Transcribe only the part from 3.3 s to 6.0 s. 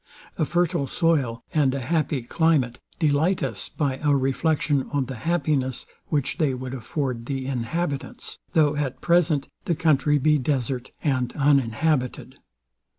us by a reflection on the happiness